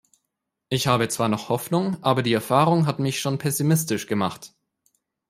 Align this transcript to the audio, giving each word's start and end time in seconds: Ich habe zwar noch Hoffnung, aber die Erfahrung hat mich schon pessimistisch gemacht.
Ich 0.69 0.87
habe 0.87 1.09
zwar 1.09 1.29
noch 1.29 1.49
Hoffnung, 1.49 2.01
aber 2.03 2.23
die 2.23 2.33
Erfahrung 2.33 2.87
hat 2.87 2.97
mich 2.97 3.19
schon 3.21 3.37
pessimistisch 3.37 4.07
gemacht. 4.07 4.55